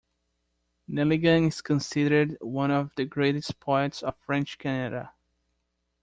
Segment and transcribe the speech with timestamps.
[0.89, 5.13] Nelligan is considered one of the greatest poets of French Canada.